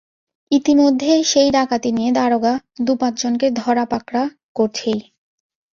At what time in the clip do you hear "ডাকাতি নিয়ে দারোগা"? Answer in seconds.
1.51-2.53